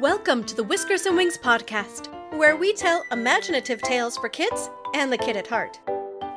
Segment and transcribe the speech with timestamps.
[0.00, 5.12] Welcome to the Whiskers and Wings podcast, where we tell imaginative tales for kids and
[5.12, 5.78] the kid at heart.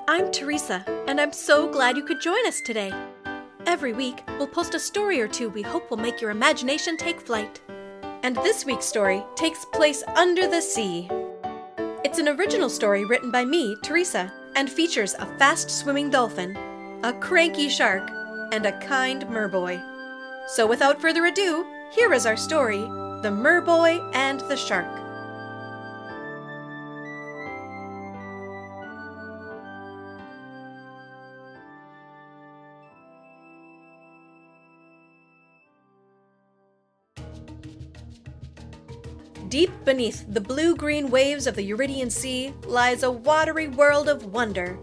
[0.05, 2.91] I'm Teresa, and I'm so glad you could join us today.
[3.65, 7.21] Every week, we'll post a story or two we hope will make your imagination take
[7.21, 7.61] flight.
[8.23, 11.09] And this week's story takes place under the sea.
[12.03, 16.57] It's an original story written by me, Teresa, and features a fast swimming dolphin,
[17.01, 18.11] a cranky shark,
[18.51, 19.81] and a kind merboy.
[20.49, 22.85] So without further ado, here is our story
[23.23, 24.85] The Merboy and the Shark.
[39.47, 44.33] Deep beneath the blue green waves of the Eurydian Sea lies a watery world of
[44.33, 44.77] wonder.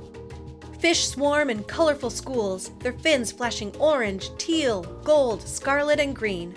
[0.79, 6.55] Fish swarm in colorful schools, their fins flashing orange, teal, gold, scarlet, and green.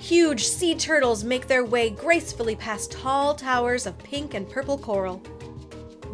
[0.00, 5.20] Huge sea turtles make their way gracefully past tall towers of pink and purple coral.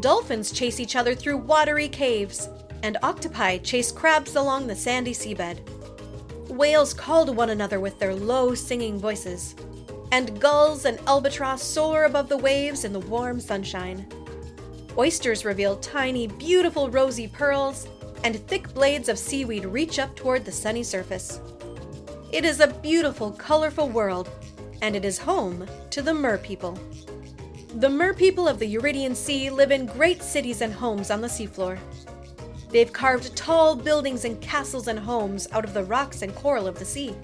[0.00, 2.48] Dolphins chase each other through watery caves,
[2.82, 5.60] and octopi chase crabs along the sandy seabed.
[6.50, 9.54] Whales call to one another with their low singing voices
[10.10, 14.04] and gulls and albatross soar above the waves in the warm sunshine.
[14.98, 17.86] Oysters reveal tiny, beautiful rosy pearls,
[18.24, 21.40] and thick blades of seaweed reach up toward the sunny surface.
[22.32, 24.28] It is a beautiful, colorful world,
[24.82, 26.78] and it is home to the Mer people.
[27.76, 31.28] The Mer people of the Eurydian Sea live in great cities and homes on the
[31.28, 31.78] seafloor.
[32.70, 36.78] They've carved tall buildings and castles and homes out of the rocks and coral of
[36.78, 37.14] the sea.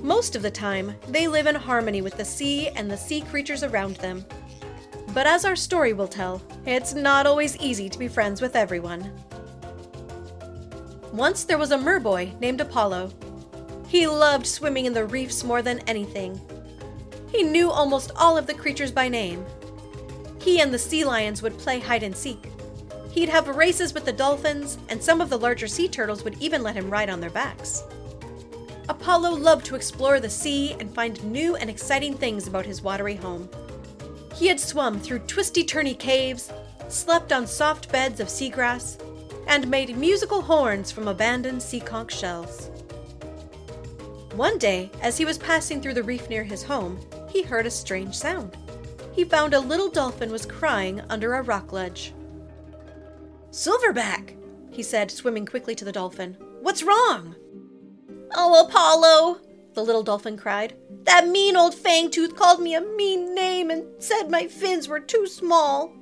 [0.00, 3.62] Most of the time, they live in harmony with the sea and the sea creatures
[3.62, 4.24] around them.
[5.14, 9.12] But as our story will tell, it's not always easy to be friends with everyone.
[11.12, 13.12] Once there was a merboy named Apollo.
[13.88, 16.38] He loved swimming in the reefs more than anything.
[17.32, 19.44] He knew almost all of the creatures by name.
[20.40, 22.52] He and the sea lions would play hide and seek.
[23.10, 26.62] He'd have races with the dolphins, and some of the larger sea turtles would even
[26.62, 27.82] let him ride on their backs.
[28.90, 33.16] Apollo loved to explore the sea and find new and exciting things about his watery
[33.16, 33.48] home.
[34.34, 36.52] He had swum through twisty turny caves,
[36.88, 39.02] slept on soft beds of seagrass,
[39.46, 42.70] and made musical horns from abandoned sea conch shells.
[44.38, 47.70] One day, as he was passing through the reef near his home, he heard a
[47.72, 48.56] strange sound.
[49.10, 52.14] He found a little dolphin was crying under a rock ledge.
[53.50, 54.36] Silverback,
[54.70, 56.36] he said, swimming quickly to the dolphin.
[56.60, 57.34] What's wrong?
[58.32, 59.40] Oh, Apollo,
[59.74, 60.76] the little dolphin cried.
[61.02, 65.26] That mean old Fangtooth called me a mean name and said my fins were too
[65.26, 65.92] small.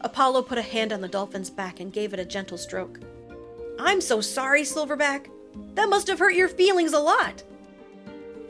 [0.00, 2.98] Apollo put a hand on the dolphin's back and gave it a gentle stroke.
[3.78, 5.28] I'm so sorry, Silverback.
[5.74, 7.42] That must have hurt your feelings a lot.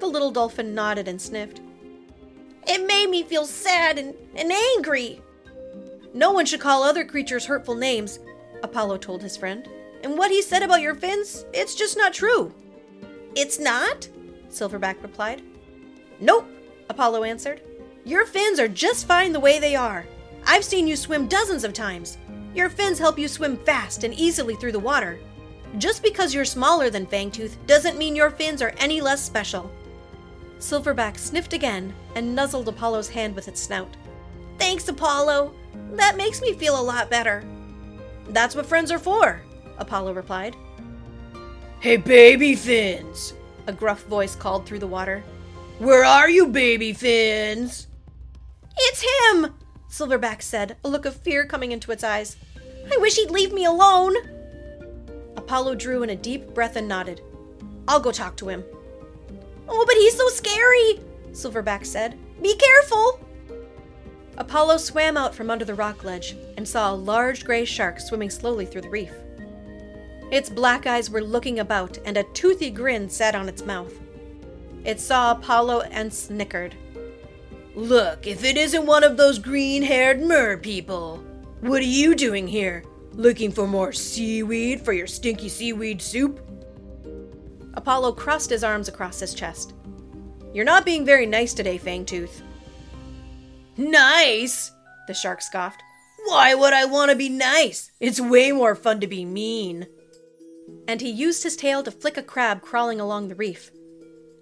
[0.00, 1.60] The little dolphin nodded and sniffed.
[2.66, 5.20] It made me feel sad and, and angry.
[6.12, 8.18] No one should call other creatures hurtful names,
[8.62, 9.68] Apollo told his friend.
[10.02, 12.54] And what he said about your fins, it's just not true.
[13.34, 14.08] It's not?
[14.48, 15.42] Silverback replied.
[16.20, 16.46] Nope,
[16.88, 17.60] Apollo answered.
[18.04, 20.06] Your fins are just fine the way they are.
[20.46, 22.18] I've seen you swim dozens of times.
[22.54, 25.18] Your fins help you swim fast and easily through the water.
[25.78, 29.70] Just because you're smaller than Fangtooth doesn't mean your fins are any less special.
[30.58, 33.96] Silverback sniffed again and nuzzled Apollo's hand with its snout.
[34.58, 35.52] Thanks, Apollo.
[35.92, 37.44] That makes me feel a lot better.
[38.28, 39.42] That's what friends are for,
[39.78, 40.56] Apollo replied.
[41.80, 43.34] Hey, baby fins!
[43.66, 45.22] A gruff voice called through the water.
[45.78, 47.88] Where are you, baby fins?
[48.76, 49.54] It's him!
[49.90, 52.36] Silverback said, a look of fear coming into its eyes.
[52.90, 54.14] I wish he'd leave me alone.
[55.44, 57.20] Apollo drew in a deep breath and nodded.
[57.86, 58.64] I'll go talk to him.
[59.68, 61.00] Oh, but he's so scary,
[61.32, 62.18] Silverback said.
[62.40, 63.20] Be careful!
[64.38, 68.30] Apollo swam out from under the rock ledge and saw a large gray shark swimming
[68.30, 69.12] slowly through the reef.
[70.30, 73.92] Its black eyes were looking about, and a toothy grin sat on its mouth.
[74.82, 76.74] It saw Apollo and snickered.
[77.74, 81.22] Look, if it isn't one of those green haired mer people.
[81.60, 82.82] What are you doing here?
[83.14, 86.40] Looking for more seaweed for your stinky seaweed soup?
[87.74, 89.74] Apollo crossed his arms across his chest.
[90.52, 92.42] You're not being very nice today, Fangtooth.
[93.76, 94.70] Nice?
[95.06, 95.82] The shark scoffed.
[96.26, 97.90] Why would I want to be nice?
[98.00, 99.86] It's way more fun to be mean
[100.86, 103.70] and he used his tail to flick a crab crawling along the reef.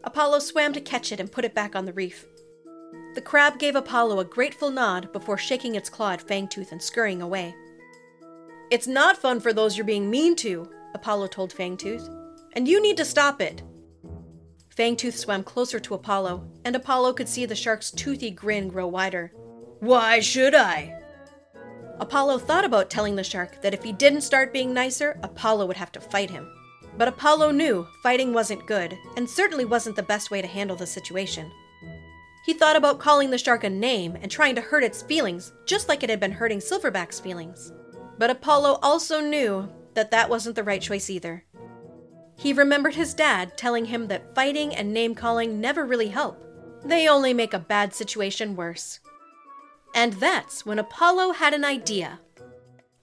[0.04, 2.26] Apollo swam to catch it and put it back on the reef.
[3.14, 7.22] The crab gave Apollo a grateful nod before shaking its claw at Fangtooth and scurrying
[7.22, 7.54] away.
[8.72, 12.08] It's not fun for those you're being mean to, Apollo told Fangtooth,
[12.54, 13.62] and you need to stop it.
[14.74, 19.30] Fangtooth swam closer to Apollo, and Apollo could see the shark's toothy grin grow wider.
[19.80, 20.98] Why should I?
[22.00, 25.76] Apollo thought about telling the shark that if he didn't start being nicer, Apollo would
[25.76, 26.50] have to fight him.
[26.96, 30.86] But Apollo knew fighting wasn't good, and certainly wasn't the best way to handle the
[30.86, 31.52] situation.
[32.46, 35.90] He thought about calling the shark a name and trying to hurt its feelings, just
[35.90, 37.70] like it had been hurting Silverback's feelings.
[38.22, 41.42] But Apollo also knew that that wasn't the right choice either.
[42.36, 46.40] He remembered his dad telling him that fighting and name calling never really help,
[46.84, 49.00] they only make a bad situation worse.
[49.92, 52.20] And that's when Apollo had an idea.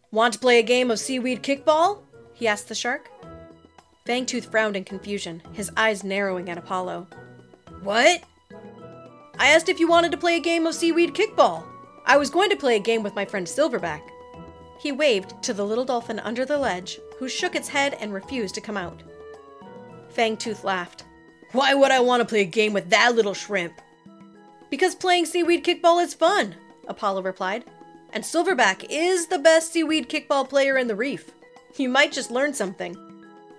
[0.09, 2.03] Want to play a game of seaweed kickball?
[2.31, 3.09] he asked the shark.
[4.07, 7.07] Fangtooth frowned in confusion, his eyes narrowing at Apollo.
[7.83, 8.23] What?
[9.37, 11.65] I asked if you wanted to play a game of seaweed kickball.
[12.05, 13.99] I was going to play a game with my friend Silverback.
[14.79, 18.55] He waved to the little dolphin under the ledge, who shook its head and refused
[18.55, 19.03] to come out.
[20.15, 21.03] Fangtooth laughed.
[21.51, 23.73] Why would I want to play a game with that little shrimp?
[24.69, 26.55] Because playing seaweed kickball is fun,
[26.87, 27.65] Apollo replied.
[28.13, 31.31] And Silverback is the best seaweed kickball player in the reef.
[31.75, 32.95] You might just learn something.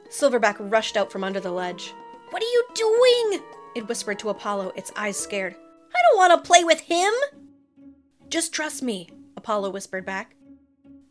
[0.08, 1.92] Silverback rushed out from under the ledge.
[2.30, 3.42] What are you doing?
[3.76, 5.54] It whispered to Apollo, its eyes scared.
[5.54, 7.12] I don't want to play with him.
[8.28, 10.34] Just trust me, Apollo whispered back.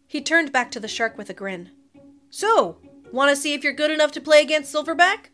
[0.10, 1.70] He turned back to the shark with a grin.
[2.32, 2.80] So,
[3.12, 5.30] want to see if you're good enough to play against Silverback?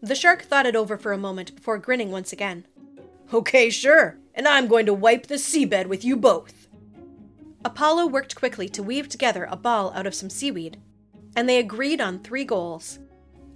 [0.00, 2.66] The shark thought it over for a moment before grinning once again.
[3.30, 6.66] Okay, sure, and I'm going to wipe the seabed with you both.
[7.62, 10.78] Apollo worked quickly to weave together a ball out of some seaweed,
[11.36, 13.00] and they agreed on three goals.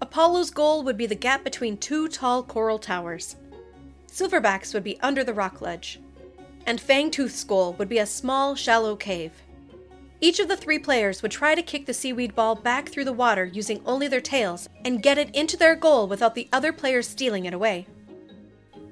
[0.02, 3.36] Apollo's goal would be the gap between two tall coral towers.
[4.06, 6.00] Silverback's would be under the rock ledge,
[6.66, 9.32] and Fangtooth's goal would be a small, shallow cave.
[10.20, 13.12] Each of the three players would try to kick the seaweed ball back through the
[13.12, 17.06] water using only their tails and get it into their goal without the other players
[17.06, 17.86] stealing it away.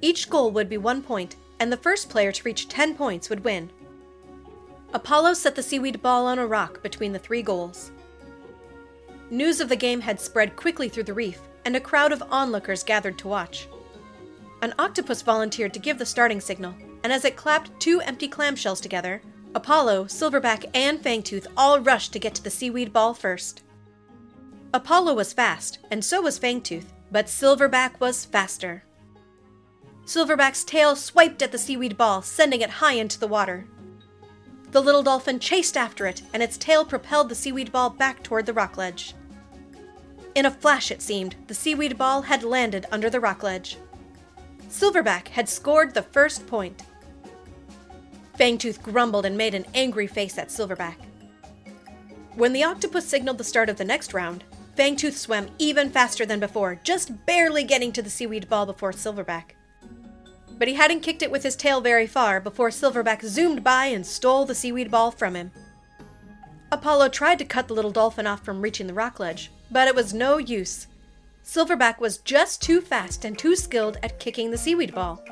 [0.00, 3.42] Each goal would be one point, and the first player to reach 10 points would
[3.42, 3.70] win.
[4.94, 7.90] Apollo set the seaweed ball on a rock between the three goals.
[9.30, 12.84] News of the game had spread quickly through the reef, and a crowd of onlookers
[12.84, 13.66] gathered to watch.
[14.62, 18.80] An octopus volunteered to give the starting signal, and as it clapped two empty clamshells
[18.80, 19.20] together,
[19.54, 23.62] Apollo, Silverback, and Fangtooth all rushed to get to the seaweed ball first.
[24.74, 28.84] Apollo was fast, and so was Fangtooth, but Silverback was faster.
[30.04, 33.66] Silverback's tail swiped at the seaweed ball, sending it high into the water.
[34.70, 38.46] The little dolphin chased after it, and its tail propelled the seaweed ball back toward
[38.46, 39.14] the rock ledge.
[40.34, 43.78] In a flash, it seemed, the seaweed ball had landed under the rock ledge.
[44.68, 46.82] Silverback had scored the first point.
[48.38, 50.96] Fangtooth grumbled and made an angry face at Silverback.
[52.34, 54.44] When the octopus signaled the start of the next round,
[54.76, 59.52] Fangtooth swam even faster than before, just barely getting to the seaweed ball before Silverback.
[60.58, 64.06] But he hadn't kicked it with his tail very far before Silverback zoomed by and
[64.06, 65.50] stole the seaweed ball from him.
[66.70, 69.94] Apollo tried to cut the little dolphin off from reaching the rock ledge, but it
[69.94, 70.88] was no use.
[71.42, 75.24] Silverback was just too fast and too skilled at kicking the seaweed ball.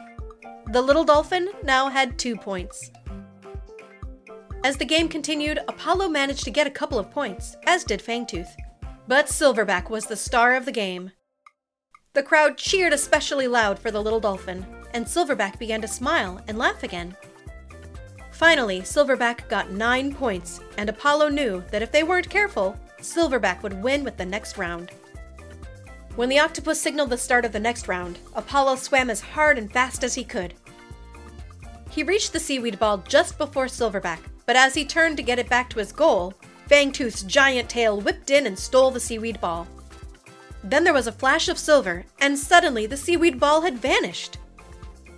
[0.75, 2.91] The little dolphin now had two points.
[4.65, 8.49] As the game continued, Apollo managed to get a couple of points, as did Fangtooth.
[9.06, 11.12] But Silverback was the star of the game.
[12.15, 16.59] The crowd cheered especially loud for the little dolphin, and Silverback began to smile and
[16.59, 17.16] laugh again.
[18.33, 23.81] Finally, Silverback got nine points, and Apollo knew that if they weren't careful, Silverback would
[23.81, 24.90] win with the next round.
[26.16, 29.73] When the octopus signaled the start of the next round, Apollo swam as hard and
[29.73, 30.54] fast as he could.
[31.95, 35.49] He reached the seaweed ball just before Silverback, but as he turned to get it
[35.49, 36.35] back to his goal,
[36.69, 39.69] Fangtooth's giant tail whipped in and stole the seaweed ball.
[40.65, 44.39] Then there was a flash of silver, and suddenly the seaweed ball had vanished.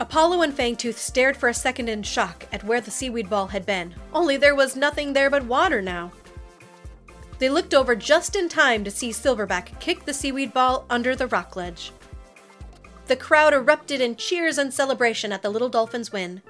[0.01, 3.65] Apollo and Fangtooth stared for a second in shock at where the seaweed ball had
[3.65, 6.13] been, only there was nothing there but water now.
[7.39, 11.29] They looked over just in time to see Silverback kick the seaweed ball under the
[11.29, 11.93] rock ledge.
[13.07, 16.43] The crowd erupted in cheers and celebration at the little dolphin's win,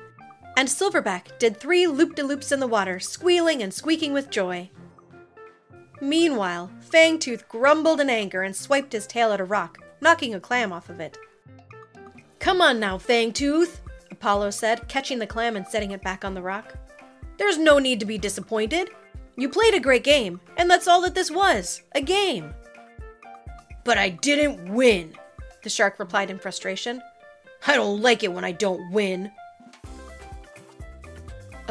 [0.56, 4.70] and Silverback did three loop de loops in the water, squealing and squeaking with joy.
[6.00, 10.72] Meanwhile, Fangtooth grumbled in anger and swiped his tail at a rock, knocking a clam
[10.72, 11.18] off of it.
[12.38, 16.42] Come on now, Fangtooth, Apollo said, catching the clam and setting it back on the
[16.42, 16.76] rock.
[17.38, 18.90] There's no need to be disappointed.
[19.36, 22.54] You played a great game, and that's all that this was a game.
[23.84, 25.14] But I didn't win,
[25.62, 27.02] the shark replied in frustration.
[27.66, 29.32] I don't like it when I don't win.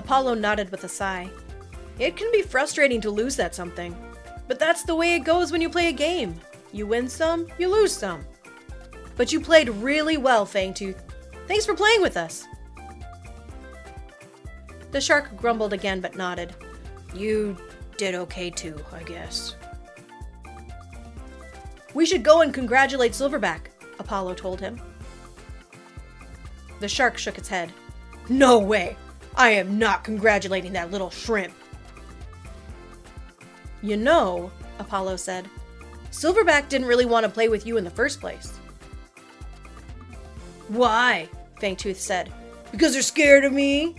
[0.06, 1.28] Apollo nodded with a sigh.
[1.98, 3.98] It can be frustrating to lose at something,
[4.48, 6.40] but that's the way it goes when you play a game.
[6.72, 8.24] You win some, you lose some.
[9.16, 11.00] But you played really well, Fangtooth.
[11.48, 12.46] Thanks for playing with us.
[14.92, 16.54] The shark grumbled again but nodded.
[17.16, 17.58] You
[17.98, 19.56] did okay too, I guess.
[21.96, 24.80] We should go and congratulate Silverback, Apollo told him.
[26.80, 27.74] The shark shook its head.
[28.30, 28.98] No way!
[29.38, 31.54] I am not congratulating that little shrimp.
[33.82, 35.50] You know, Apollo said,
[36.12, 38.54] Silverback didn't really want to play with you in the first place.
[40.70, 41.30] Why?
[41.62, 42.32] Fangtooth said.
[42.72, 43.96] Because they're scared of me?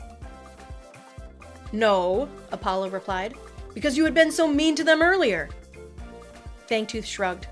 [1.73, 3.35] No, Apollo replied.
[3.75, 5.51] Because you had been so mean to them earlier.
[6.69, 7.47] Fangtooth shrugged.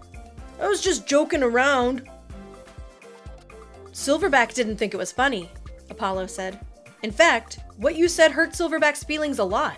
[0.61, 2.09] I was just joking around.
[3.93, 5.51] Silverback didn't think it was funny,
[5.91, 6.59] Apollo said.
[7.05, 9.77] In fact, what you said hurt Silverback's feelings a lot.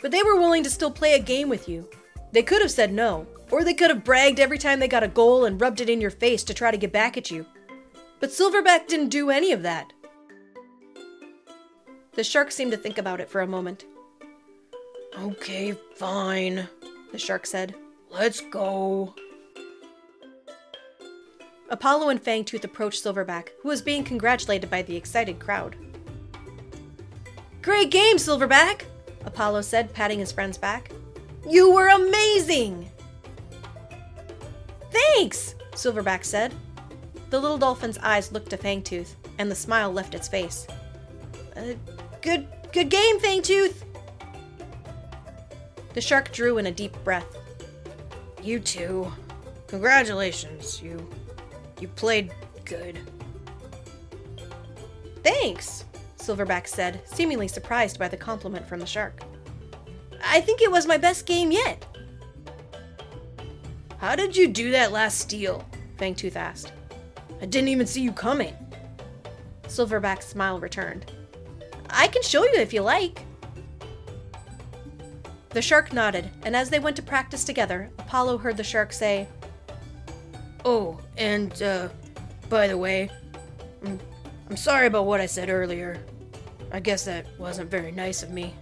[0.00, 1.88] But they were willing to still play a game with you.
[2.32, 5.08] They could have said no, or they could have bragged every time they got a
[5.08, 7.46] goal and rubbed it in your face to try to get back at you.
[8.18, 9.92] But Silverback didn't do any of that.
[12.14, 13.84] The shark seemed to think about it for a moment.
[15.16, 16.68] Okay, fine,
[17.12, 17.76] the shark said.
[18.10, 19.14] Let's go.
[21.70, 25.76] Apollo and Fangtooth approached Silverback, who was being congratulated by the excited crowd.
[27.64, 28.82] Great game, Silverback!
[29.24, 30.92] Apollo said, patting his friend's back.
[31.48, 32.90] You were amazing!
[34.90, 36.52] Thanks, Silverback said.
[37.30, 40.66] The little dolphin's eyes looked to Fangtooth, and the smile left its face.
[41.56, 41.72] Uh,
[42.20, 43.82] good, good game, Fangtooth!
[45.94, 47.34] The shark drew in a deep breath.
[48.42, 49.10] You too.
[49.68, 51.08] Congratulations, you
[51.80, 52.30] you played
[52.66, 52.98] good.
[55.22, 55.83] Thanks,
[56.24, 59.20] Silverback said, seemingly surprised by the compliment from the shark.
[60.24, 61.84] I think it was my best game yet.
[63.98, 65.66] How did you do that last steal?
[65.98, 66.72] Fangtooth asked.
[67.42, 68.54] I didn't even see you coming.
[69.64, 71.12] Silverback's smile returned.
[71.90, 73.20] I can show you if you like.
[75.50, 79.28] The shark nodded, and as they went to practice together, Apollo heard the shark say,
[80.64, 81.88] Oh, and, uh,
[82.48, 83.10] by the way,
[83.84, 84.00] I'm,
[84.48, 86.02] I'm sorry about what I said earlier.
[86.74, 88.52] I guess that wasn't very nice of me.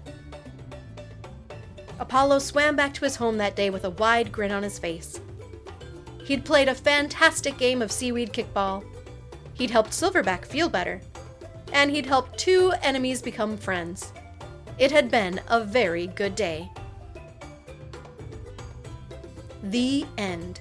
[1.99, 5.19] Apollo swam back to his home that day with a wide grin on his face.
[6.23, 8.85] He'd played a fantastic game of seaweed kickball.
[9.55, 11.01] He'd helped Silverback feel better.
[11.73, 14.13] And he'd helped two enemies become friends.
[14.79, 16.71] It had been a very good day.
[19.63, 20.61] The end.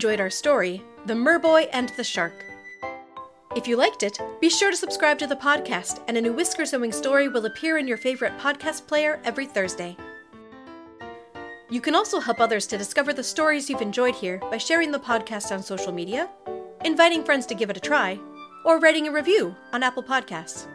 [0.00, 2.32] Enjoyed our story, The Merboy and the Shark.
[3.54, 6.72] If you liked it, be sure to subscribe to the podcast, and a new Whiskers
[6.72, 9.98] and Wings story will appear in your favorite podcast player every Thursday.
[11.68, 14.98] You can also help others to discover the stories you've enjoyed here by sharing the
[14.98, 16.30] podcast on social media,
[16.82, 18.18] inviting friends to give it a try,
[18.64, 20.66] or writing a review on Apple Podcasts.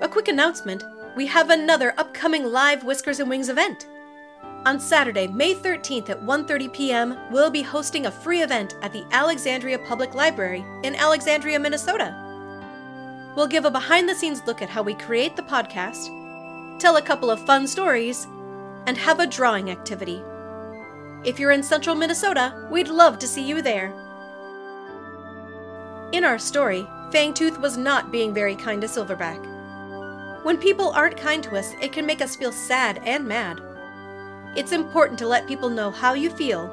[0.00, 0.82] A quick announcement
[1.16, 3.86] we have another upcoming live Whiskers and Wings event.
[4.66, 9.06] On Saturday, May 13th at 1:30 p.m., we'll be hosting a free event at the
[9.12, 12.12] Alexandria Public Library in Alexandria, Minnesota.
[13.36, 17.46] We'll give a behind-the-scenes look at how we create the podcast, tell a couple of
[17.46, 18.26] fun stories,
[18.88, 20.20] and have a drawing activity.
[21.22, 23.94] If you're in central Minnesota, we'd love to see you there.
[26.10, 26.82] In our story,
[27.12, 29.40] Fangtooth was not being very kind to Silverback.
[30.44, 33.60] When people aren't kind to us, it can make us feel sad and mad.
[34.56, 36.70] It's important to let people know how you feel,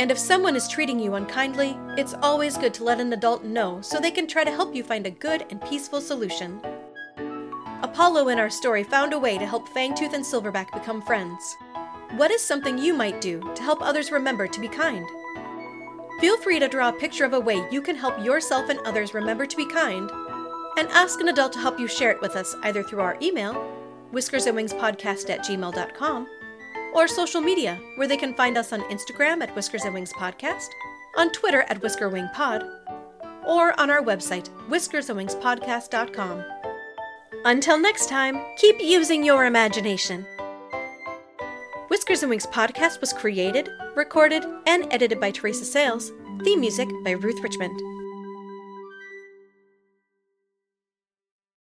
[0.00, 3.80] and if someone is treating you unkindly, it's always good to let an adult know
[3.80, 6.60] so they can try to help you find a good and peaceful solution.
[7.82, 11.56] Apollo in our story found a way to help Fangtooth and Silverback become friends.
[12.16, 15.06] What is something you might do to help others remember to be kind?
[16.20, 19.14] Feel free to draw a picture of a way you can help yourself and others
[19.14, 20.10] remember to be kind,
[20.76, 23.54] and ask an adult to help you share it with us either through our email,
[24.12, 26.26] whiskersandwingspodcast at gmail.com,
[26.94, 30.68] or social media, where they can find us on Instagram at Whiskers and Wings Podcast,
[31.16, 32.64] on Twitter at Whisker Wing Pod,
[33.46, 36.44] or on our website, whiskersandwingspodcast.com.
[37.44, 40.24] Until next time, keep using your imagination.
[41.88, 46.12] Whiskers and Wings podcast was created, recorded, and edited by Teresa Sayles.
[46.44, 47.91] Theme music by Ruth Richmond.